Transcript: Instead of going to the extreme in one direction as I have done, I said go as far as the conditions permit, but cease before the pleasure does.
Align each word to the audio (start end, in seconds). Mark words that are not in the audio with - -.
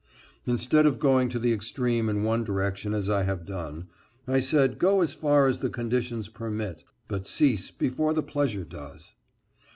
Instead 0.47 0.87
of 0.87 0.97
going 0.97 1.29
to 1.29 1.37
the 1.37 1.53
extreme 1.53 2.09
in 2.09 2.23
one 2.23 2.43
direction 2.43 2.91
as 2.91 3.07
I 3.07 3.21
have 3.21 3.45
done, 3.45 3.87
I 4.27 4.39
said 4.39 4.79
go 4.79 5.01
as 5.01 5.13
far 5.13 5.45
as 5.45 5.59
the 5.59 5.69
conditions 5.69 6.27
permit, 6.27 6.83
but 7.07 7.27
cease 7.27 7.69
before 7.69 8.11
the 8.15 8.23
pleasure 8.23 8.63
does. 8.65 9.13